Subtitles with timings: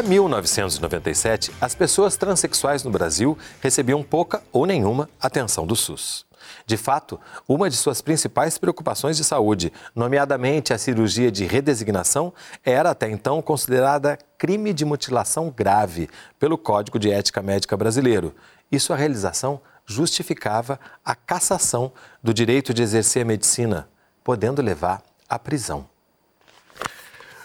[0.00, 6.24] Até 1997, as pessoas transexuais no Brasil recebiam pouca ou nenhuma atenção do SUS.
[6.64, 12.32] De fato, uma de suas principais preocupações de saúde, nomeadamente a cirurgia de redesignação,
[12.64, 16.08] era até então considerada crime de mutilação grave
[16.38, 18.34] pelo Código de Ética Médica Brasileiro.
[18.72, 23.86] E sua realização justificava a cassação do direito de exercer a medicina,
[24.24, 25.86] podendo levar à prisão.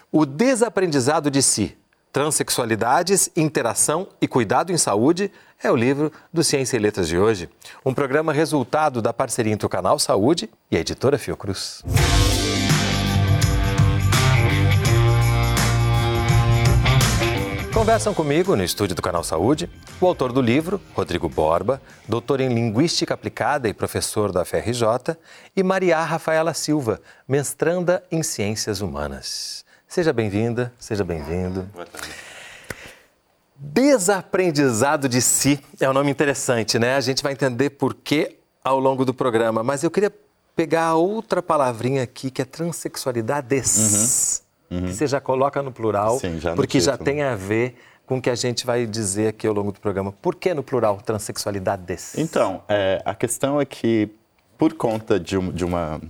[0.10, 1.78] O desaprendizado de si,
[2.16, 5.30] Transsexualidades, Interação e Cuidado em Saúde
[5.62, 7.50] é o livro do Ciência e Letras de hoje.
[7.86, 11.84] Um programa resultado da parceria entre o Canal Saúde e a editora Fiocruz.
[17.74, 19.70] Conversam comigo no estúdio do Canal Saúde
[20.00, 25.18] o autor do livro, Rodrigo Borba, doutor em Linguística Aplicada e professor da FRJ,
[25.54, 29.65] e Maria Rafaela Silva, mestranda em Ciências Humanas.
[29.96, 31.70] Seja bem-vinda, seja bem-vindo.
[31.74, 32.10] Boa tarde.
[33.56, 36.98] Desaprendizado de si é um nome interessante, né?
[36.98, 40.12] A gente vai entender por quê ao longo do programa, mas eu queria
[40.54, 44.44] pegar outra palavrinha aqui que é transexualidades.
[44.70, 44.88] Uhum uhum.
[44.88, 46.98] que você já coloca no plural, Sim, já no porque título.
[46.98, 49.80] já tem a ver com o que a gente vai dizer aqui ao longo do
[49.80, 50.12] programa.
[50.12, 52.18] Por que no plural transexualidades?
[52.18, 54.10] Então, é, a questão é que,
[54.58, 56.02] por conta de, um, de uma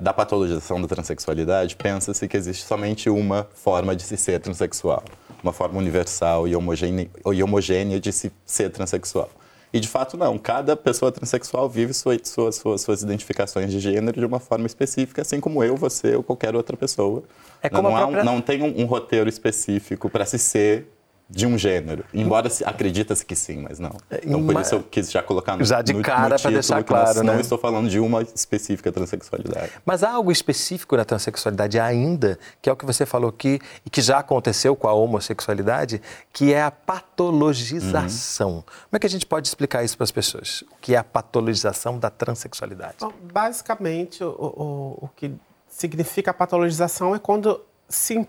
[0.00, 5.02] da patologização da transexualidade, pensa-se que existe somente uma forma de se ser transexual,
[5.42, 9.30] uma forma universal e homogênea, e homogênea de se ser transexual.
[9.72, 14.20] E de fato não, cada pessoa transexual vive sua, suas, suas, suas identificações de gênero
[14.20, 17.22] de uma forma específica, assim como eu, você ou qualquer outra pessoa.
[17.62, 18.24] É não, própria...
[18.24, 20.88] não tem um, um roteiro específico para se ser
[21.30, 22.04] de um gênero.
[22.12, 23.96] Embora se acredita-se que sim, mas não.
[24.10, 26.82] É, então, por isso eu quis já colocar no Já de no, cara para deixar
[26.82, 27.32] claro, né?
[27.34, 29.70] Não estou falando de uma específica transexualidade.
[29.84, 33.90] Mas há algo específico na transexualidade ainda, que é o que você falou aqui, e
[33.90, 36.02] que já aconteceu com a homossexualidade,
[36.32, 38.56] que é a patologização.
[38.56, 38.62] Uhum.
[38.62, 40.62] Como é que a gente pode explicar isso para as pessoas?
[40.72, 42.96] O que é a patologização da transexualidade?
[43.00, 45.32] Bom, basicamente, o, o, o que
[45.68, 48.26] significa a patologização é quando se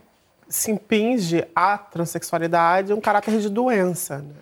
[0.51, 4.17] se impinge à transexualidade um caráter de doença.
[4.17, 4.33] Né?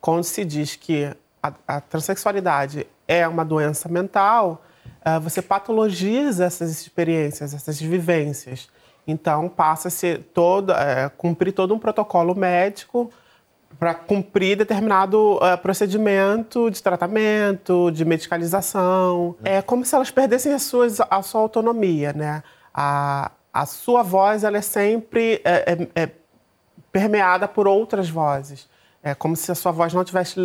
[0.00, 4.64] Quando se diz que a, a transexualidade é uma doença mental,
[5.06, 8.68] uh, você patologiza essas experiências, essas vivências.
[9.06, 13.10] Então, passa-se todo, uh, cumprir todo um protocolo médico
[13.78, 19.36] para cumprir determinado uh, procedimento de tratamento, de medicalização.
[19.44, 22.42] É como se elas perdessem a, suas, a sua autonomia, né?
[22.72, 26.10] A, a sua voz ela é sempre é, é, é
[26.92, 28.68] permeada por outras vozes.
[29.02, 30.38] É como se a sua voz não tivesse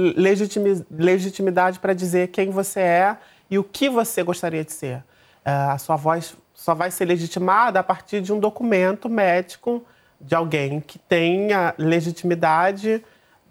[0.89, 3.17] legitimidade para dizer quem você é
[3.49, 5.03] e o que você gostaria de ser.
[5.43, 9.85] É, a sua voz só vai ser legitimada a partir de um documento médico
[10.19, 13.03] de alguém que tenha legitimidade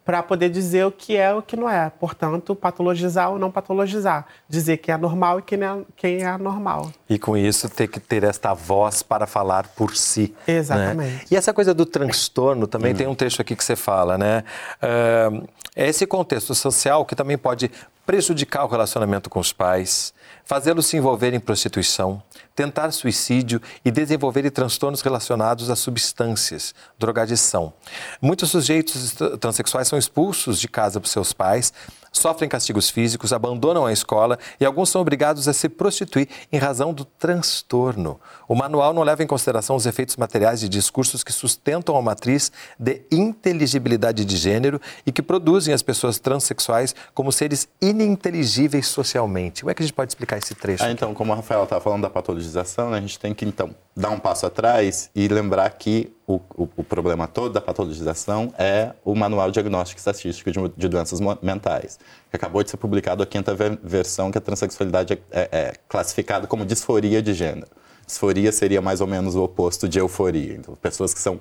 [0.05, 1.91] para poder dizer o que é e o que não é.
[1.91, 4.27] Portanto, patologizar ou não patologizar.
[4.49, 6.91] Dizer quem é normal e quem é, quem é anormal.
[7.09, 10.35] E com isso ter que ter esta voz para falar por si.
[10.47, 10.57] Né?
[10.57, 11.13] Exatamente.
[11.15, 11.21] Né?
[11.31, 12.97] E essa coisa do transtorno também hum.
[12.97, 14.45] tem um texto aqui que você fala, né?
[14.83, 17.71] Uh, é esse contexto social que também pode
[18.07, 20.13] prejudicar o relacionamento com os pais,
[20.45, 22.23] fazê-los se envolver em prostituição,
[22.55, 27.73] tentar suicídio e desenvolver transtornos relacionados a substâncias, drogadição.
[28.21, 31.73] Muitos sujeitos transexuais são expulsos de casa por seus pais,
[32.15, 36.95] sofrem castigos físicos, abandonam a escola e alguns são obrigados a se prostituir em razão
[36.95, 38.21] do transtorno.
[38.49, 42.53] O manual não leva em consideração os efeitos materiais de discursos que sustentam a matriz
[42.79, 49.63] de inteligibilidade de gênero e que produzem as pessoas transexuais como seres ininteligíveis socialmente.
[49.63, 50.85] Como é que a gente pode explicar esse trecho?
[50.85, 53.75] Ah, então, como a Rafaela estava falando da patologização, né, a gente tem que então
[53.97, 58.93] dar um passo atrás e lembrar que o, o, o, problema todo da patologização é
[59.05, 61.99] o Manual Diagnóstico Estatístico de, de Doenças Mentais,
[62.31, 65.75] que acabou de ser publicado a quinta ver, versão, que a transexualidade é, é, é,
[65.87, 67.67] classificada como disforia de gênero.
[68.07, 70.55] Disforia seria mais ou menos o oposto de euforia.
[70.55, 71.41] Então, pessoas que são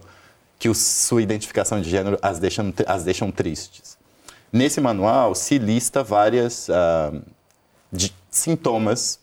[0.60, 3.98] que o, sua identificação de gênero as deixam, as deixam tristes.
[4.52, 7.22] Nesse manual se lista várias uh,
[7.92, 9.20] de, sintomas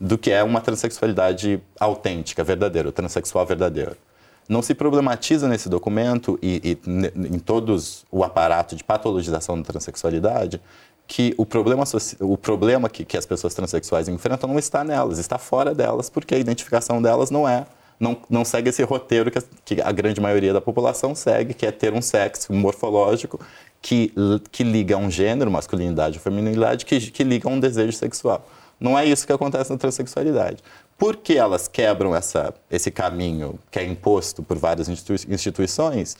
[0.00, 3.96] do que é uma transexualidade autêntica, verdadeira, o transexual verdadeiro
[4.48, 10.60] não se problematiza nesse documento e, e em todos o aparato de patologização da transexualidade
[11.06, 11.84] que o problema,
[12.20, 16.34] o problema que, que as pessoas transexuais enfrentam não está nelas, está fora delas, porque
[16.34, 17.66] a identificação delas não é,
[18.00, 21.66] não, não segue esse roteiro que a, que a grande maioria da população segue, que
[21.66, 23.38] é ter um sexo morfológico
[23.80, 24.12] que,
[24.50, 28.46] que liga a um gênero, masculinidade ou feminilidade, que, que liga a um desejo sexual.
[28.80, 30.62] Não é isso que acontece na transexualidade.
[31.02, 36.16] Porque elas quebram essa, esse caminho que é imposto por várias institui instituições,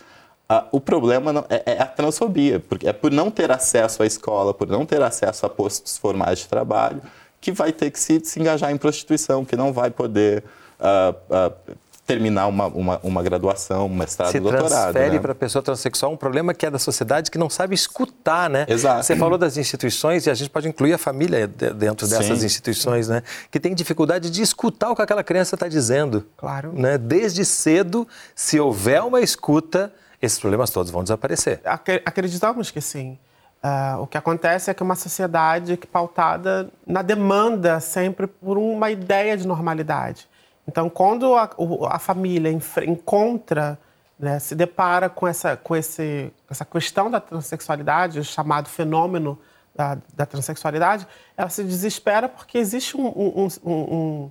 [0.48, 4.06] Ah, o problema não, é, é, a transfobia, porque é por não ter acesso à
[4.06, 7.00] escola, por não ter acesso a postos formais de trabalho,
[7.40, 10.44] que vai ter que se, se engajar em prostituição, que não vai poder
[10.78, 11.74] uh, uh,
[12.06, 14.68] terminar uma, uma, uma, graduação, um mestrado, Se doutorado.
[14.68, 15.18] transfere né?
[15.20, 18.66] para a pessoa transexual um problema que é da sociedade que não sabe escutar, né?
[18.68, 19.04] Exato.
[19.04, 22.46] Você falou das instituições e a gente pode incluir a família dentro dessas Sim.
[22.46, 23.22] instituições, né?
[23.50, 26.26] Que tem dificuldade de escutar o que aquela criança está dizendo.
[26.36, 26.72] Claro.
[26.72, 26.98] Né?
[26.98, 31.60] Desde cedo, se houver uma escuta, esses problemas todos vão desaparecer.
[32.04, 33.16] Acreditamos que sim.
[33.62, 38.90] Uh, o que acontece é que uma sociedade que pautada na demanda sempre por uma
[38.90, 40.26] ideia de normalidade.
[40.66, 41.50] Então, quando a,
[41.90, 42.50] a família
[42.86, 43.78] encontra,
[44.18, 49.38] né, se depara com essa, com esse, essa questão da transexualidade, o chamado fenômeno
[49.74, 51.06] da, da transexualidade,
[51.36, 54.30] ela se desespera porque existe um, um, um,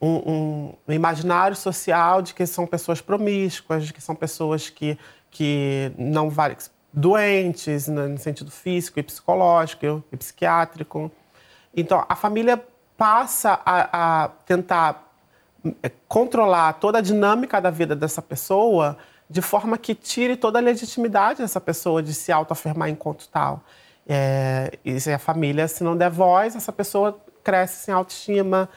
[0.00, 4.98] um, imaginário social de que são pessoas promíscuas, de que são pessoas que,
[5.30, 6.56] que não valem
[6.92, 11.10] doentes no sentido físico e psicológico e psiquiátrico.
[11.76, 12.60] Então, a família
[12.96, 15.09] passa a, a tentar
[16.08, 18.96] controlar toda a dinâmica da vida dessa pessoa
[19.28, 23.62] de forma que tire toda a legitimidade dessa pessoa de se autoafirmar enquanto tal.
[24.08, 28.68] É, e se a família, se não der voz, essa pessoa cresce sem autoestima,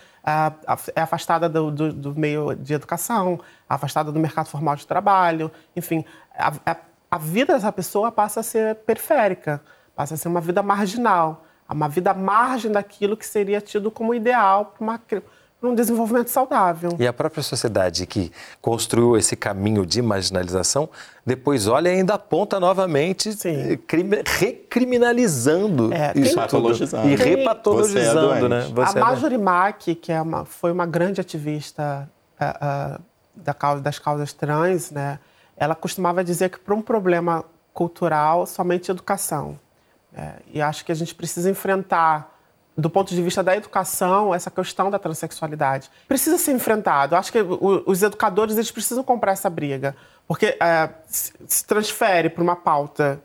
[0.95, 6.05] é afastada do, do, do meio de educação, afastada do mercado formal de trabalho, enfim,
[6.33, 6.77] a, a,
[7.11, 9.61] a vida dessa pessoa passa a ser periférica,
[9.95, 14.13] passa a ser uma vida marginal, uma vida à margem daquilo que seria tido como
[14.13, 14.97] ideal para uma
[15.67, 16.95] um desenvolvimento saudável.
[16.99, 18.31] E a própria sociedade que
[18.61, 20.89] construiu esse caminho de marginalização,
[21.25, 27.09] depois olha e ainda aponta novamente, eh, crime, recriminalizando é, isso patologizando.
[27.09, 28.71] E repatologizando, é né?
[28.73, 33.01] Você a é Marjorie Mack, que é uma, foi uma grande ativista uh, uh,
[33.35, 35.19] da causa, das causas trans, né?
[35.55, 39.59] ela costumava dizer que para um problema cultural, somente educação.
[40.15, 42.32] É, e acho que a gente precisa enfrentar
[42.75, 45.89] do ponto de vista da educação, essa questão da transexualidade.
[46.07, 47.15] Precisa ser enfrentado.
[47.15, 49.95] Acho que os educadores eles precisam comprar essa briga,
[50.27, 53.21] porque é, se transfere para uma pauta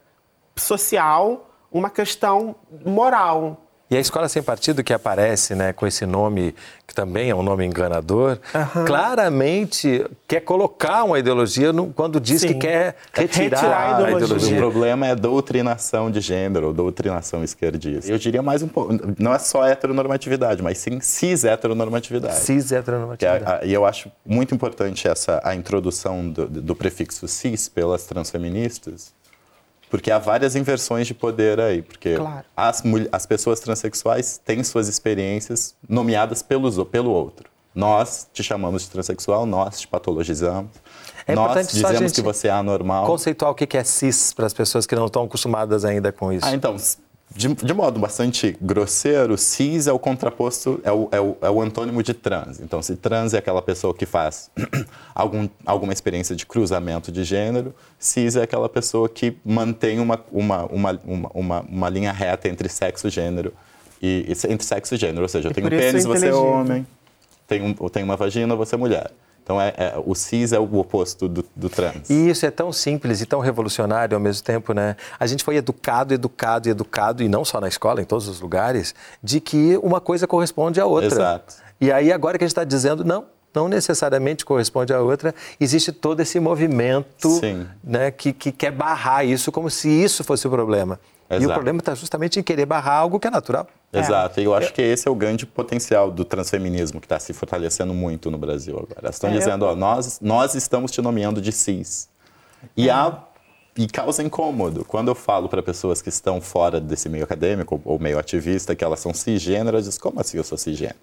[0.56, 3.67] social uma questão moral.
[3.90, 6.54] E a Escola Sem Partido, que aparece né, com esse nome,
[6.86, 8.84] que também é um nome enganador, uhum.
[8.84, 12.48] claramente quer colocar uma ideologia no, quando diz Sim.
[12.48, 14.14] que quer retirar, retirar a, ideologia.
[14.14, 14.56] a, ideologia.
[14.56, 18.12] O problema é doutrinação de gênero, doutrinação esquerdista.
[18.12, 22.36] Eu diria mais um pouco, não é só heteronormatividade, mas sim cis-heteronormatividade.
[22.36, 23.64] Cis-heteronormatividade.
[23.64, 29.14] É, e eu acho muito importante essa, a introdução do, do prefixo cis pelas transfeministas,
[29.88, 31.82] porque há várias inversões de poder aí.
[31.82, 32.44] Porque claro.
[32.56, 37.48] as, as pessoas transexuais têm suas experiências nomeadas pelos, pelo outro.
[37.74, 40.70] Nós te chamamos de transexual, nós te patologizamos.
[41.26, 43.06] É nós dizemos que você é anormal.
[43.06, 46.46] Conceituar o que é cis para as pessoas que não estão acostumadas ainda com isso.
[46.46, 46.76] Ah, então,
[47.34, 51.60] de, de, modo bastante grosseiro, cis é o contraposto, é o, é, o, é o
[51.60, 52.60] antônimo de trans.
[52.60, 54.50] Então, se trans é aquela pessoa que faz
[55.14, 60.64] algum, alguma experiência de cruzamento de gênero, cis é aquela pessoa que mantém uma, uma,
[60.66, 63.52] uma, uma, uma, uma linha reta entre sexo e gênero.
[64.00, 66.86] E, entre sexo e gênero, ou seja, eu tenho um pênis, você é homem,
[67.46, 69.10] tenho, eu tenho uma vagina, você é mulher.
[69.48, 72.10] Então, é, é, o cis é o oposto do, do, trans.
[72.10, 74.94] E isso é tão simples e tão revolucionário ao mesmo tempo, né?
[75.18, 78.94] A gente foi educado, educado, educado, e não só na escola, em todos os lugares,
[79.22, 81.06] de que uma coisa corresponde à outra.
[81.06, 81.54] Exato.
[81.80, 83.24] E aí, agora que a gente está dizendo, não,
[83.54, 87.40] não necessariamente corresponde à outra, existe todo esse movimento
[87.82, 91.00] né, que, que quer barrar isso como se isso fosse o problema.
[91.30, 91.42] Exato.
[91.42, 93.66] E o problema está justamente em querer barrar algo que é natural.
[93.92, 97.32] Exato, e eu acho que esse é o grande potencial do transfeminismo que está se
[97.32, 99.00] fortalecendo muito no Brasil agora.
[99.02, 102.08] Elas estão é, dizendo, ó, nós, nós estamos te nomeando de cis.
[102.76, 103.24] E, há,
[103.76, 104.84] e causa incômodo.
[104.84, 108.84] Quando eu falo para pessoas que estão fora desse meio acadêmico ou meio ativista que
[108.84, 110.98] elas são cisgênero, elas dizem, como assim eu sou cisgênero?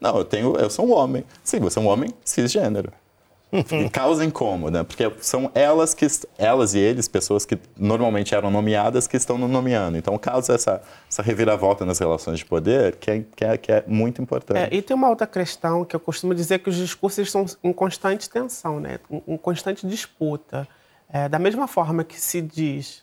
[0.00, 1.24] Não, eu, tenho, eu sou um homem.
[1.44, 2.90] Sim, você é um homem cisgênero
[3.92, 4.84] causa incômodo, né?
[4.84, 6.06] porque são elas que
[6.38, 9.96] elas e eles, pessoas que normalmente eram nomeadas, que estão nomeando.
[9.96, 13.84] Então causa essa, essa reviravolta nas relações de poder que é, que é, que é
[13.86, 14.58] muito importante.
[14.58, 17.72] É, e tem uma outra questão que eu costumo dizer que os discursos estão em
[17.72, 18.98] constante tensão, né?
[19.26, 20.68] em constante disputa.
[21.12, 23.02] É, da mesma forma que se diz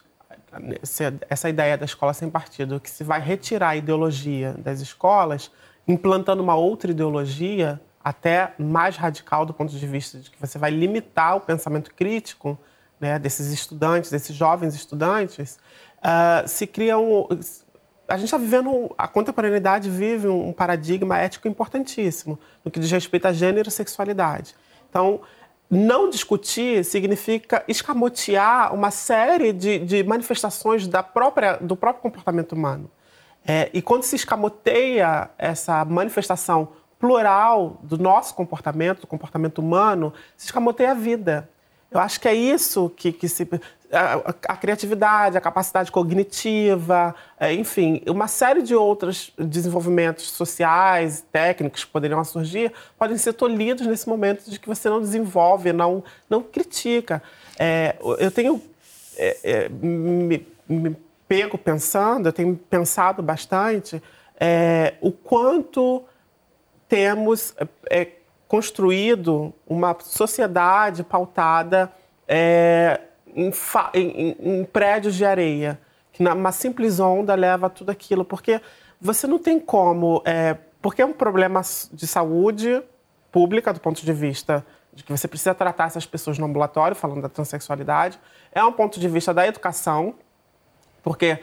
[1.30, 5.52] essa ideia da escola sem partido, que se vai retirar a ideologia das escolas,
[5.88, 10.72] implantando uma outra ideologia, até mais radical do ponto de vista de que você vai
[10.72, 12.58] limitar o pensamento crítico
[13.02, 15.60] né, desses estudantes, desses jovens estudantes,
[15.98, 17.28] uh, se cria um.
[18.08, 23.28] A gente está vivendo, a contemporaneidade vive um paradigma ético importantíssimo no que diz respeito
[23.28, 24.56] a gênero e sexualidade.
[24.90, 25.20] Então,
[25.70, 32.90] não discutir significa escamotear uma série de, de manifestações da própria, do próprio comportamento humano.
[33.46, 40.46] É, e quando se escamoteia essa manifestação plural do nosso comportamento, do comportamento humano, se
[40.46, 41.50] escamoteia a vida.
[41.90, 43.48] Eu acho que é isso que, que se.
[43.90, 51.86] A, a, criatividade, a capacidade cognitiva, é, enfim, uma série de outros desenvolvimentos sociais, técnicos
[51.86, 56.44] que poderiam surgir, podem ser tolhidos nesse momento de que você não desenvolve, não, não
[56.44, 57.24] critica.
[57.58, 58.62] É, eu tenho
[59.16, 64.04] é, é me, me, pego pensando, eu tenho pensado bastante
[64.38, 66.04] é, o quanto
[66.88, 67.54] temos
[67.90, 68.08] é,
[68.48, 71.92] construído uma sociedade pautada
[72.28, 73.02] é,
[73.36, 73.52] em,
[73.94, 75.80] em, em, prédios de areia,
[76.12, 78.62] que uma simples onda leva tudo aquilo, porque
[79.00, 82.82] você não tem como, é, porque é um problema de saúde
[83.32, 87.22] pública do ponto de vista de que você precisa tratar essas pessoas no ambulatório, falando
[87.22, 88.20] da transexualidade,
[88.52, 90.16] é um ponto de vista da educação,
[91.04, 91.40] porque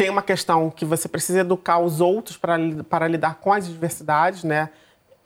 [0.00, 4.70] tem uma questão que você precisa educar os outros para, lidar com as diversidades, né?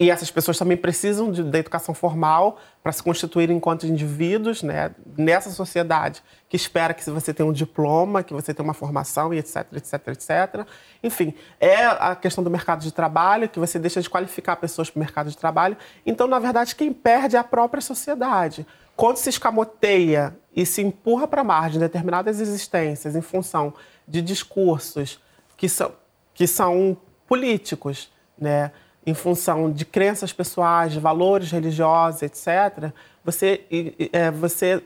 [0.01, 4.91] E essas pessoas também precisam de, da educação formal para se constituírem enquanto indivíduos, né?
[5.17, 9.39] Nessa sociedade que espera que você tenha um diploma, que você tenha uma formação e
[9.39, 10.67] etc, etc, etc.
[11.05, 14.99] Enfim, é a questão do mercado de trabalho, que você deixa de qualificar pessoas para
[14.99, 15.77] o mercado de trabalho.
[16.05, 18.67] Então, na verdade, quem perde é a própria sociedade.
[18.97, 23.75] Quando se escamoteia e se empurra para a margem determinadas existências em função
[24.07, 25.21] de discursos
[25.57, 25.93] que são,
[26.33, 26.97] que são
[27.27, 28.71] políticos, né?
[29.07, 32.91] em função de crenças pessoais, de valores religiosos, etc.,
[33.23, 33.65] você,
[34.13, 34.83] é, você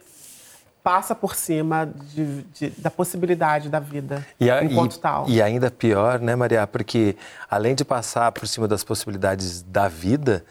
[0.82, 5.28] passa por cima de, de, da possibilidade da vida e a, enquanto e, tal.
[5.28, 6.66] E ainda pior, né, Maria?
[6.66, 7.16] Porque
[7.50, 10.44] além de passar por cima das possibilidades da vida,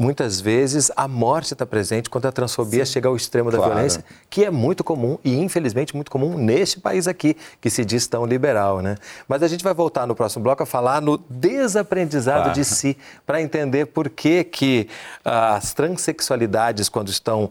[0.00, 2.92] muitas vezes a morte está presente quando a transfobia Sim.
[2.92, 3.66] chega ao extremo claro.
[3.66, 7.84] da violência, que é muito comum e infelizmente muito comum neste país aqui, que se
[7.84, 8.96] diz tão liberal, né?
[9.28, 12.54] Mas a gente vai voltar no próximo bloco a falar no desaprendizado claro.
[12.54, 14.88] de si, para entender por que que
[15.22, 17.50] as transexualidades quando estão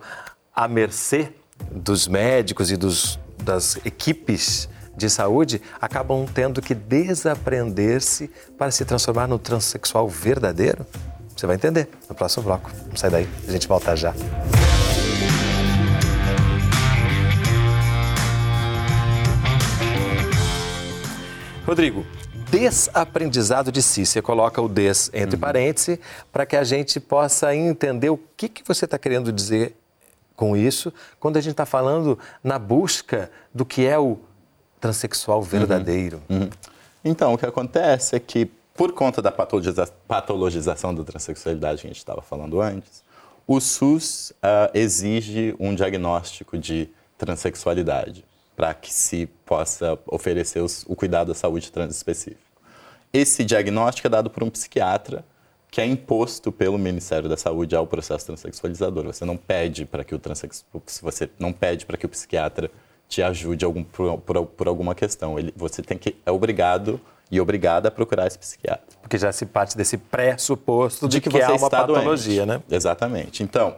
[0.56, 1.32] à mercê
[1.72, 8.28] dos médicos e dos, das equipes de saúde acabam tendo que desaprender-se
[8.58, 10.84] para se transformar no transexual verdadeiro?
[11.40, 12.70] Você vai entender no próximo bloco.
[12.90, 14.14] Não sai daí, a gente volta já.
[21.66, 22.06] Rodrigo,
[22.52, 24.06] desaprendizado de si.
[24.06, 25.40] Você coloca o des entre uhum.
[25.40, 25.98] parênteses
[26.30, 29.78] para que a gente possa entender o que, que você está querendo dizer
[30.36, 34.18] com isso quando a gente está falando na busca do que é o
[34.82, 36.22] transexual verdadeiro.
[36.28, 36.40] Uhum.
[36.42, 36.50] Uhum.
[37.06, 41.90] Então, o que acontece é que por conta da patologiza patologização da transexualidade que a
[41.90, 43.04] gente estava falando antes,
[43.46, 48.24] o SUS uh, exige um diagnóstico de transexualidade
[48.56, 52.40] para que se possa oferecer os, o cuidado à saúde trans específico.
[53.12, 55.26] Esse diagnóstico é dado por um psiquiatra
[55.70, 59.04] que é imposto pelo Ministério da Saúde ao processo transexualizador.
[59.04, 60.22] Você não pede para que o
[61.02, 62.72] você não pede para que o psiquiatra
[63.10, 65.38] te ajude algum, por, por, por alguma questão.
[65.38, 68.98] Ele, você tem que é obrigado e obrigada a procurar esse psiquiatra.
[69.02, 72.64] Porque já se parte desse pressuposto de, de que, que é uma patologia, doente.
[72.70, 72.76] né?
[72.76, 73.44] Exatamente.
[73.44, 73.76] Então,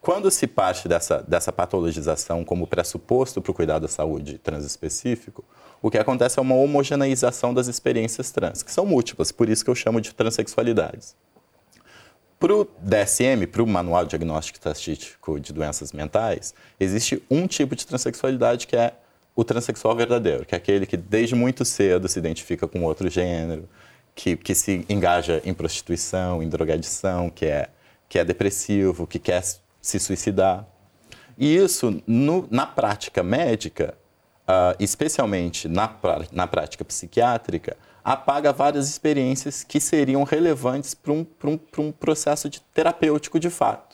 [0.00, 5.44] quando se parte dessa, dessa patologização como pressuposto para o cuidado da saúde transespecífico,
[5.82, 9.70] o que acontece é uma homogeneização das experiências trans, que são múltiplas, por isso que
[9.70, 11.14] eu chamo de transexualidades.
[12.38, 17.86] Para o DSM, para o Manual Diagnóstico Estatístico de Doenças Mentais, existe um tipo de
[17.86, 18.94] transexualidade que é
[19.34, 23.68] o transexual verdadeiro, que é aquele que desde muito cedo se identifica com outro gênero,
[24.14, 27.68] que, que se engaja em prostituição, em drogadição, que é,
[28.08, 29.42] que é depressivo, que quer
[29.80, 30.66] se suicidar.
[31.38, 33.94] E isso, no, na prática médica,
[34.42, 35.96] uh, especialmente na,
[36.32, 42.60] na prática psiquiátrica, apaga várias experiências que seriam relevantes para um, um, um processo de
[42.60, 43.89] terapêutico de fato.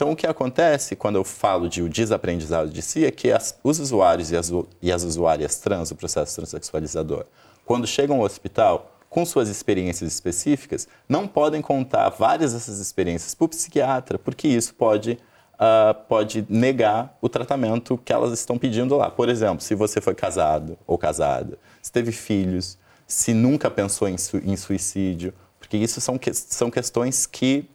[0.00, 3.60] Então, o que acontece quando eu falo de o desaprendizado de si é que as,
[3.62, 7.26] os usuários e as, e as usuárias trans, o processo transexualizador,
[7.66, 13.44] quando chegam ao hospital com suas experiências específicas, não podem contar várias dessas experiências para
[13.44, 15.18] o psiquiatra, porque isso pode,
[15.56, 19.10] uh, pode negar o tratamento que elas estão pedindo lá.
[19.10, 24.16] Por exemplo, se você foi casado ou casada, se teve filhos, se nunca pensou em,
[24.16, 27.68] su em suicídio, porque isso são, que são questões que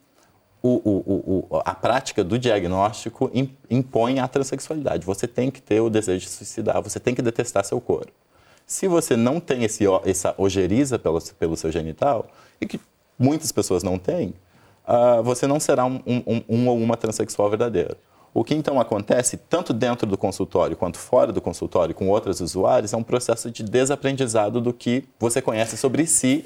[0.66, 3.32] o, o, o, a prática do diagnóstico
[3.70, 5.06] impõe a transexualidade.
[5.06, 8.12] Você tem que ter o desejo de suicidar, você tem que detestar seu corpo.
[8.66, 12.28] Se você não tem esse, essa ojeriza pelo, pelo seu genital,
[12.60, 12.80] e que
[13.18, 14.34] muitas pessoas não têm,
[14.88, 17.96] uh, você não será um, um, um, ou uma transexual verdadeiro.
[18.36, 22.92] O que então acontece, tanto dentro do consultório quanto fora do consultório, com outros usuários,
[22.92, 26.44] é um processo de desaprendizado do que você conhece sobre si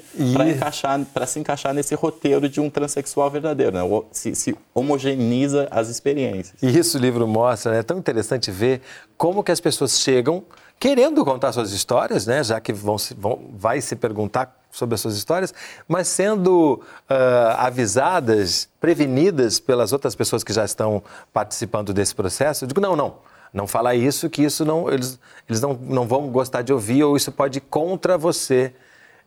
[1.12, 3.82] para se encaixar nesse roteiro de um transexual verdadeiro, né?
[4.12, 6.62] se, se homogeneiza as experiências.
[6.62, 7.80] E isso o livro mostra, né?
[7.80, 8.82] é tão interessante ver
[9.18, 10.44] como que as pessoas chegam
[10.78, 12.44] querendo contar suas histórias, né?
[12.44, 15.52] já que vão, vão vai se perguntar sobre as suas histórias,
[15.88, 22.64] mas sendo uh, avisadas, prevenidas pelas outras pessoas que já estão participando desse processo.
[22.64, 23.14] Eu digo, não, não,
[23.52, 27.16] não fala isso, que isso não, eles, eles não, não vão gostar de ouvir ou
[27.16, 28.72] isso pode ir contra você.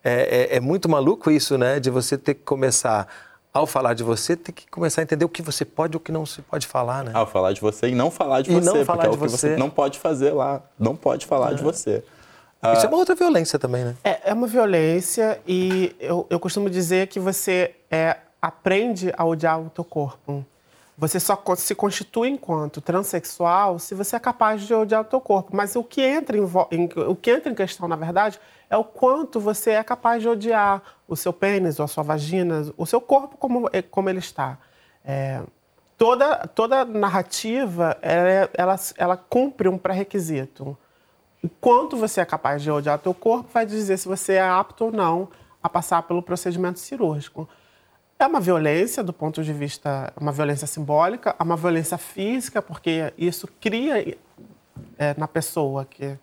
[0.03, 1.79] É, é, é muito maluco isso, né?
[1.79, 3.07] De você ter que começar
[3.53, 5.99] ao falar de você, ter que começar a entender o que você pode e o
[5.99, 7.11] que não se pode falar, né?
[7.13, 9.25] Ao falar de você e não falar de e você, não falar porque de é
[9.25, 9.49] o que você.
[9.49, 11.55] você não pode fazer lá, não pode falar é.
[11.55, 12.03] de você.
[12.71, 13.95] Isso é uma outra violência também, né?
[14.03, 19.59] É, é uma violência e eu, eu costumo dizer que você é, aprende a odiar
[19.59, 20.45] o teu corpo.
[20.97, 25.55] Você só se constitui enquanto transexual se você é capaz de odiar o teu corpo.
[25.55, 26.41] Mas o que entra em,
[26.71, 28.39] em, o que entra em questão, na verdade,
[28.69, 32.71] é o quanto você é capaz de odiar o seu pênis, ou a sua vagina,
[32.77, 34.57] o seu corpo como, como ele está.
[35.03, 35.41] É,
[35.97, 40.77] toda, toda narrativa, ela, ela, ela cumpre um pré-requisito
[41.43, 44.85] o quanto você é capaz de odiar teu corpo vai dizer se você é apto
[44.85, 45.27] ou não
[45.61, 47.47] a passar pelo procedimento cirúrgico.
[48.17, 53.13] É uma violência do ponto de vista, uma violência simbólica, é uma violência física, porque
[53.17, 54.17] isso cria
[54.97, 56.17] é, na pessoa que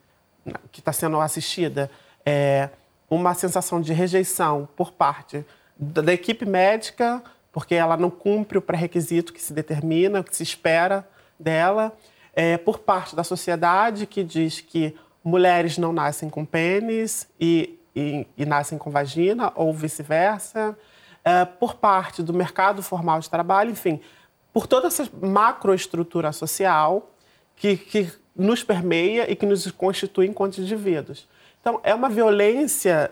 [0.73, 1.91] está sendo assistida
[2.25, 2.71] é,
[3.09, 5.45] uma sensação de rejeição por parte
[5.77, 7.23] da, da equipe médica,
[7.53, 11.07] porque ela não cumpre o pré-requisito que se determina, que se espera
[11.39, 11.93] dela,
[12.33, 18.27] é, por parte da sociedade que diz que mulheres não nascem com pênis e, e,
[18.37, 20.77] e nascem com vagina, ou vice-versa,
[21.25, 24.01] é, por parte do mercado formal de trabalho, enfim,
[24.53, 27.11] por toda essa macroestrutura social
[27.55, 31.29] que, que nos permeia e que nos constitui enquanto indivíduos.
[31.61, 33.11] Então, é uma violência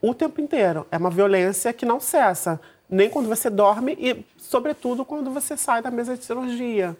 [0.00, 0.86] o tempo inteiro.
[0.90, 5.82] É uma violência que não cessa, nem quando você dorme e, sobretudo, quando você sai
[5.82, 6.96] da mesa de cirurgia.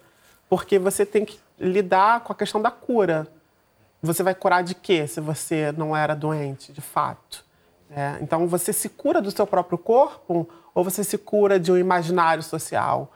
[0.49, 3.27] Porque você tem que lidar com a questão da cura.
[4.01, 7.45] Você vai curar de quê se você não era doente, de fato?
[7.89, 11.77] É, então, você se cura do seu próprio corpo ou você se cura de um
[11.77, 13.11] imaginário social?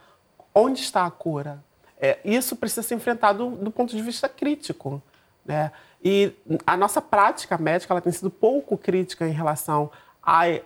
[0.53, 1.63] Onde está a cura?
[1.99, 5.01] É, isso precisa ser enfrentado do, ponto de vista crítico.
[5.45, 5.71] Né?
[6.03, 6.33] E
[6.67, 9.89] a nossa prática médica ela tem sido pouco crítica em relação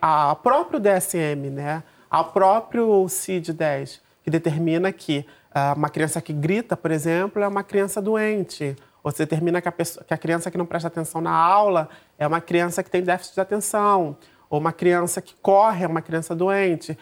[0.00, 1.82] ao próprio DSM, né?
[2.10, 7.62] ao próprio CID-10, que determina que uh, uma criança que grita, por exemplo, é uma
[7.62, 11.30] criança doente você determina que a, pessoa, que a criança que não presta atenção na
[11.30, 14.16] aula é uma criança que tem déficit de atenção,
[14.48, 16.98] ou uma criança que corre é uma criança doente.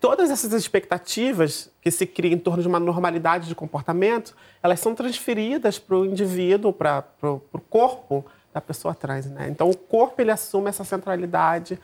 [0.00, 4.94] Todas essas expectativas que se criam em torno de uma normalidade de comportamento, elas são
[4.94, 9.26] transferidas para o indivíduo, para o corpo da pessoa trans.
[9.26, 9.48] Né?
[9.48, 11.78] Então, o corpo ele assume essa centralidade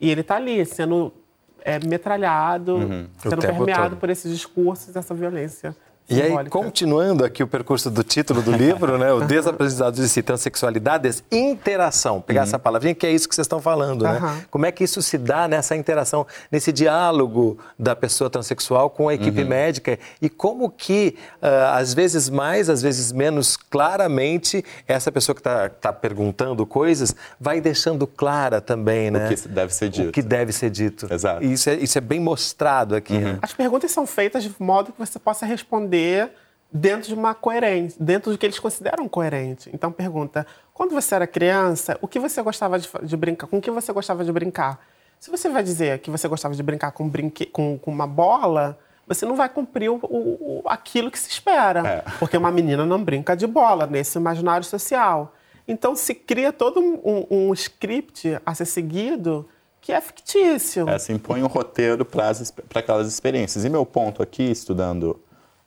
[0.00, 1.12] e ele está ali, sendo
[1.60, 3.08] é, metralhado, uhum.
[3.18, 4.00] sendo permeado todo.
[4.00, 8.98] por esses discursos, essa violência e aí, continuando aqui o percurso do título do livro,
[8.98, 9.10] né?
[9.10, 12.20] O Desaprendizado de si, transexualidades, interação.
[12.20, 12.46] Pegar uhum.
[12.46, 14.12] essa palavrinha, que é isso que vocês estão falando, uhum.
[14.12, 14.44] né?
[14.50, 19.14] Como é que isso se dá nessa interação, nesse diálogo da pessoa transexual com a
[19.14, 19.48] equipe uhum.
[19.48, 25.40] médica e como que, uh, às vezes mais, às vezes menos claramente, essa pessoa que
[25.40, 29.30] está tá perguntando coisas vai deixando clara também, né?
[29.30, 30.08] O que deve ser dito.
[30.10, 31.10] O que deve ser dito.
[31.10, 31.42] Exato.
[31.42, 33.38] E isso é, isso é bem mostrado aqui, né?
[33.40, 36.30] As perguntas são feitas de modo que você possa responder responder
[36.72, 39.70] dentro de uma coerência, dentro do que eles consideram coerente.
[39.72, 43.46] Então pergunta: quando você era criança, o que você gostava de, de brincar?
[43.46, 44.84] Com o que você gostava de brincar?
[45.20, 48.78] Se você vai dizer que você gostava de brincar com, brinque, com, com uma bola,
[49.06, 51.86] você não vai cumprir o, o, aquilo que se espera.
[51.86, 52.04] É.
[52.18, 55.34] Porque uma menina não brinca de bola nesse imaginário social.
[55.66, 59.48] Então se cria todo um, um script a ser seguido
[59.80, 60.88] que é fictício.
[60.88, 62.32] É, se impõe um roteiro para
[62.74, 63.66] aquelas experiências.
[63.66, 65.20] E meu ponto aqui, estudando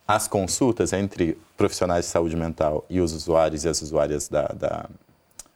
[0.08, 4.86] as consultas entre profissionais de saúde mental e os usuários e as usuárias da, da,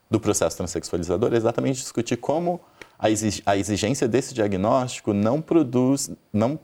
[0.09, 2.59] do processo transexualizador é exatamente discutir como
[2.99, 3.09] a
[3.57, 6.59] exigência desse diagnóstico não produz, não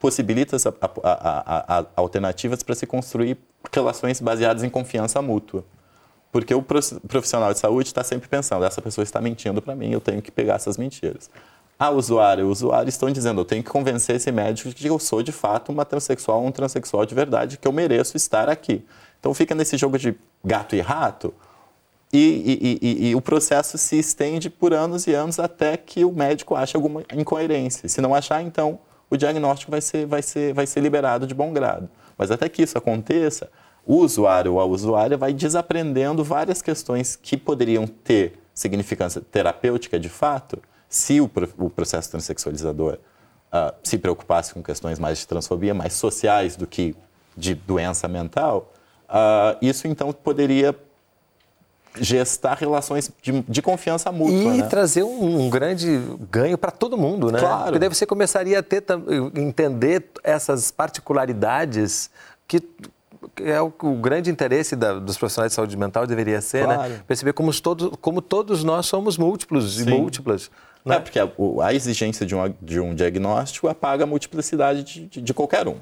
[0.00, 3.38] possibilita a, a, a, alternativas para se construir
[3.72, 5.64] relações baseadas em confiança mútua.
[6.30, 10.00] Porque o profissional de saúde está sempre pensando, essa pessoa está mentindo para mim, eu
[10.00, 11.30] tenho que pegar essas mentiras
[11.78, 14.98] a usuária o usuário estão dizendo, eu tenho que convencer esse médico de que eu
[14.98, 18.84] sou de fato uma transexual, um transexual de verdade, que eu mereço estar aqui.
[19.20, 21.32] Então fica nesse jogo de gato e rato
[22.12, 26.12] e, e, e, e, o processo se estende por anos e anos até que o
[26.12, 27.86] médico ache alguma incoerência.
[27.88, 28.78] Se não achar, então
[29.10, 31.88] o diagnóstico vai ser, vai ser, vai ser liberado de bom grado.
[32.16, 33.50] Mas até que isso aconteça,
[33.86, 40.08] o usuário ou a usuária vai desaprendendo várias questões que poderiam ter significância terapêutica de
[40.08, 42.98] fato, se o, o processo transexualizador
[43.52, 46.94] uh, se preocupasse com questões mais de transfobia, mais sociais do que
[47.36, 48.72] de doença mental,
[49.08, 50.74] uh, isso então poderia
[52.00, 54.54] gestar relações de, de confiança mútua.
[54.54, 54.66] E né?
[54.66, 57.40] trazer um, um, grande ganho para todo mundo, né?
[57.40, 57.64] Claro.
[57.64, 58.84] Porque daí você começaria a ter,
[59.34, 62.10] entender essas particularidades
[62.46, 62.62] que
[63.42, 66.74] é o, o grande interesse da, dos profissionais de saúde mental deveria ser, né?
[66.74, 66.92] claro.
[66.92, 67.00] né?
[67.06, 69.82] Perceber como todos, como todos nós somos múltiplos Sim.
[69.82, 70.50] e múltiplas.
[70.84, 70.96] Né?
[70.96, 71.28] É, porque a,
[71.62, 75.76] a exigência de um, de um diagnóstico apaga a multiplicidade de, de, de qualquer um.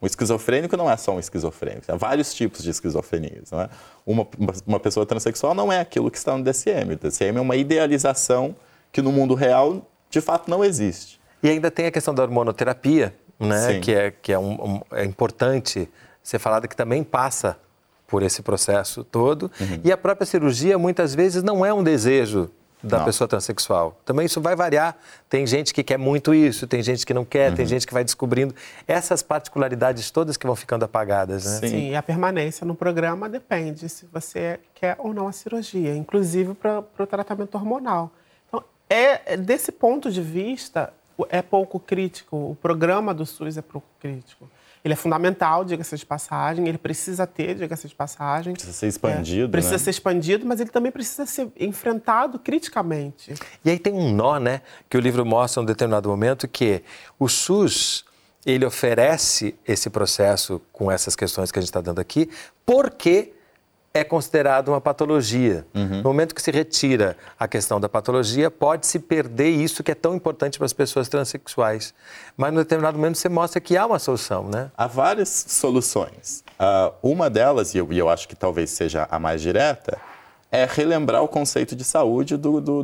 [0.00, 3.52] Um esquizofrênico não é só um esquizofrênico, há vários tipos de esquizofrenias.
[3.52, 3.68] É?
[4.04, 4.26] uma,
[4.66, 6.92] uma pessoa transexual não é aquilo que está no DSM.
[6.92, 8.54] O DSM é uma idealização
[8.92, 11.18] que no mundo real, de fato, não existe.
[11.42, 13.80] E ainda tem a questão da hormonoterapia, né?
[13.80, 15.88] que, é, que é, um, um, é importante
[16.22, 17.58] ser falada, que também passa
[18.06, 19.50] por esse processo todo.
[19.60, 19.80] Uhum.
[19.84, 22.50] E a própria cirurgia, muitas vezes, não é um desejo
[22.86, 23.04] da não.
[23.04, 23.98] pessoa transexual.
[24.04, 24.96] Também isso vai variar.
[25.28, 27.56] Tem gente que quer muito isso, tem gente que não quer, uhum.
[27.56, 28.54] tem gente que vai descobrindo
[28.86, 31.58] essas particularidades todas que vão ficando apagadas, né?
[31.60, 35.94] Sim, Sim e a permanência no programa depende se você quer ou não a cirurgia,
[35.94, 38.10] inclusive para o tratamento hormonal.
[38.48, 40.92] Então, é desse ponto de vista
[41.30, 42.36] é pouco crítico.
[42.36, 44.48] O programa do SUS é pouco crítico.
[44.86, 48.52] Ele é fundamental, diga-se de passagem, ele precisa ter, diga-se de passagem.
[48.52, 49.46] Precisa ser expandido.
[49.46, 49.78] É, precisa né?
[49.78, 53.34] ser expandido, mas ele também precisa ser enfrentado criticamente.
[53.64, 56.84] E aí tem um nó, né, que o livro mostra em um determinado momento, que
[57.18, 58.04] o SUS
[58.46, 62.30] ele oferece esse processo com essas questões que a gente está dando aqui,
[62.64, 63.32] porque
[63.96, 65.66] é considerado uma patologia.
[65.74, 65.98] Uhum.
[65.98, 70.14] No momento que se retira a questão da patologia, pode-se perder isso que é tão
[70.14, 71.94] importante para as pessoas transexuais.
[72.36, 74.70] Mas, no determinado momento, você mostra que há uma solução, né?
[74.76, 76.44] Há várias soluções.
[76.60, 79.98] Uh, uma delas, e eu, e eu, acho que talvez seja a mais direta,
[80.52, 82.82] é relembrar o conceito de saúde do, do,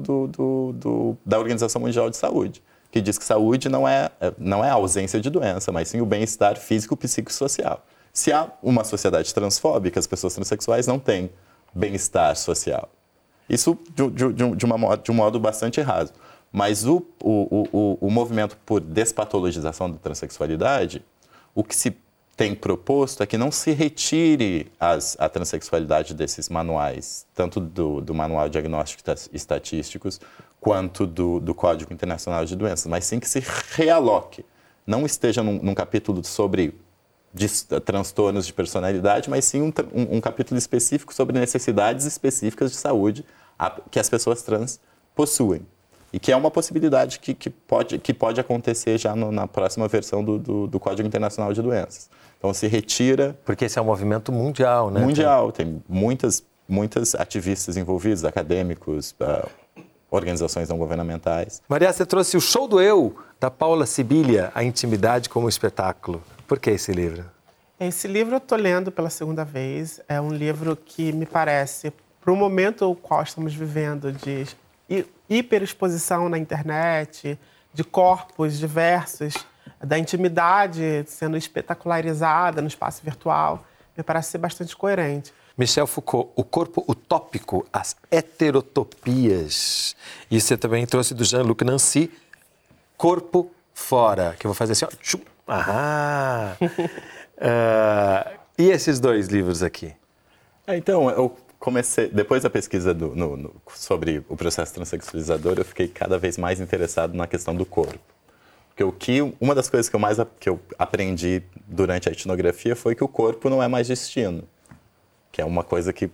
[0.72, 4.74] do, da Organização Mundial de Saúde, que diz que saúde não é, não é a
[4.74, 7.84] ausência de doença, mas sim o bem-estar físico, e social.
[8.12, 11.30] Se há uma sociedade transfóbica, as pessoas transexuais não têm
[11.74, 12.90] bem-estar social.
[13.48, 16.12] Isso de, de, de, uma, de um modo bastante raso.
[16.52, 21.02] Mas o, o, o, o movimento por despatologização da transexualidade,
[21.54, 21.96] o que se
[22.36, 28.14] tem proposto é que não se retire as, a transexualidade desses manuais, tanto do, do
[28.14, 28.58] Manual de
[29.32, 30.20] Estatísticos
[30.60, 33.42] quanto do, do Código Internacional de Doenças, mas sim que se
[33.74, 34.44] realoque.
[34.86, 36.74] Não esteja num, num capítulo sobre
[37.32, 37.48] de
[37.80, 43.24] transtornos de personalidade, mas sim um, um, um, capítulo específico sobre necessidades específicas de saúde
[43.90, 44.78] que as pessoas trans
[45.14, 45.62] possuem.
[46.12, 49.88] E que é uma possibilidade que, que, pode, que pode acontecer já no, na próxima
[49.88, 52.10] versão do, do, do, Código Internacional de Doenças.
[52.36, 53.34] Então se retira.
[53.46, 55.00] Porque esse é um movimento mundial, né?
[55.00, 59.48] Mundial, tem muitas, muitas ativistas envolvidos, acadêmicos, uh,
[60.10, 61.62] organizações não governamentais.
[61.66, 66.22] Maria, você trouxe o Show do Eu, da Paula Sibilia, A Intimidade como Espetáculo.
[66.52, 67.24] Por que esse livro?
[67.80, 70.02] Esse livro eu estou lendo pela segunda vez.
[70.06, 74.46] É um livro que me parece, para o momento o qual estamos vivendo, de
[75.30, 77.38] hiperexposição na internet,
[77.72, 79.32] de corpos diversos,
[79.82, 83.64] da intimidade sendo espetacularizada no espaço virtual,
[83.96, 85.32] me parece ser bastante coerente.
[85.56, 89.96] Michel Foucault, o corpo utópico, as heterotopias.
[90.30, 92.10] E você também trouxe do Jean-Luc Nancy,
[92.98, 94.88] Corpo Fora, que eu vou fazer assim, ó,
[95.48, 96.56] ah!
[96.60, 99.94] uh, e esses dois livros aqui?
[100.66, 105.64] É, então, eu comecei, depois da pesquisa do, no, no, sobre o processo transexualizador, eu
[105.64, 107.98] fiquei cada vez mais interessado na questão do corpo.
[108.68, 112.74] Porque o que, uma das coisas que eu mais que eu aprendi durante a etnografia
[112.74, 114.44] foi que o corpo não é mais destino,
[115.30, 116.10] que é uma coisa que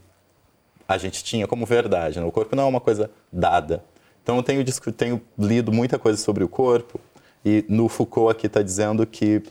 [0.88, 2.18] a gente tinha como verdade.
[2.18, 2.26] Né?
[2.26, 3.84] O corpo não é uma coisa dada.
[4.22, 7.00] Então eu tenho, tenho lido muita coisa sobre o corpo
[7.44, 9.42] e no Foucault aqui está dizendo que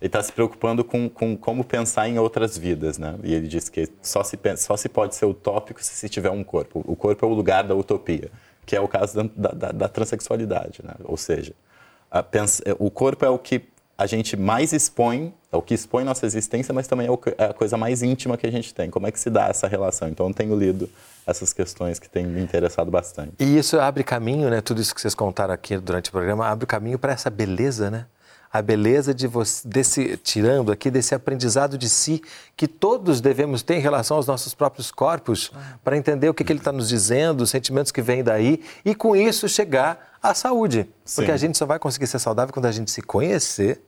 [0.00, 3.16] ele está se preocupando com, com, como pensar em outras vidas, né?
[3.22, 6.44] E ele diz que só se, só se pode ser utópico se se tiver um
[6.44, 6.84] corpo.
[6.86, 8.30] O corpo é o lugar da utopia,
[8.66, 10.94] que é o caso da, da, da transexualidade, né?
[11.04, 11.54] Ou seja,
[12.30, 13.62] pensa, o corpo é o que
[13.96, 17.54] a gente mais expõe, é o que expõe nossa existência, mas também é, é a
[17.54, 18.90] coisa mais íntima que a gente tem.
[18.90, 20.08] Como é que se dá essa relação?
[20.08, 20.90] Então, eu tenho lido
[21.26, 23.32] essas questões que têm me interessado bastante.
[23.38, 24.60] E isso abre caminho, né?
[24.60, 28.06] Tudo isso que vocês contaram aqui durante o programa abre caminho para essa beleza, né?
[28.54, 32.22] A beleza de você, desse, tirando aqui desse aprendizado de si
[32.56, 35.50] que todos devemos ter em relação aos nossos próprios corpos,
[35.82, 38.94] para entender o que, que ele está nos dizendo, os sentimentos que vêm daí, e
[38.94, 40.88] com isso chegar à saúde.
[41.04, 41.16] Sim.
[41.16, 43.82] Porque a gente só vai conseguir ser saudável quando a gente se conhecer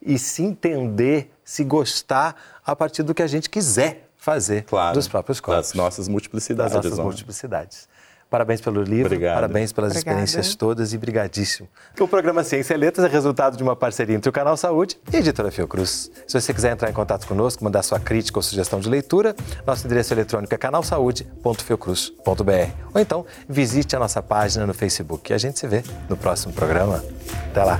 [0.00, 4.94] e se entender, se gostar a partir do que a gente quiser fazer Claro.
[4.94, 6.72] dos próprios corpos Das nossas multiplicidades.
[6.72, 7.88] das nossas multiplicidades.
[8.30, 9.36] Parabéns pelo livro, Obrigado.
[9.36, 10.20] parabéns pelas Obrigada.
[10.20, 11.66] experiências todas e brigadíssimo.
[11.98, 15.16] O programa Ciência e Letras é resultado de uma parceria entre o Canal Saúde e
[15.16, 16.10] a Editora Fiocruz.
[16.26, 19.34] Se você quiser entrar em contato conosco, mandar sua crítica ou sugestão de leitura,
[19.66, 22.70] nosso endereço eletrônico é canalsaude.fiocruz.br.
[22.94, 26.52] Ou então, visite a nossa página no Facebook e a gente se vê no próximo
[26.52, 27.02] programa.
[27.50, 27.78] Até lá!